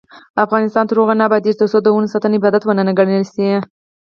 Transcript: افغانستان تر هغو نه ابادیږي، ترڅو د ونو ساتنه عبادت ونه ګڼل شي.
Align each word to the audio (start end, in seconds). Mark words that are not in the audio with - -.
افغانستان 0.45 0.83
تر 0.87 0.95
هغو 0.99 1.13
نه 1.19 1.23
ابادیږي، 1.27 1.59
ترڅو 1.59 1.77
د 1.81 1.87
ونو 1.91 2.11
ساتنه 2.13 2.35
عبادت 2.39 2.61
ونه 2.65 2.91
ګڼل 2.99 3.23
شي. 3.33 3.47